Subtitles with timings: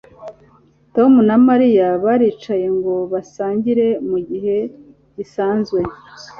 [0.95, 4.57] Tom na Mariya baricaye ngo basangire mugihe
[5.15, 5.79] gisanzwe